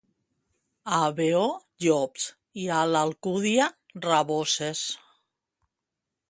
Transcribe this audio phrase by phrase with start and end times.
[0.99, 1.43] A Veo,
[1.85, 2.25] llops
[2.63, 3.69] i a l'Alcúdia,
[4.07, 4.83] raboses.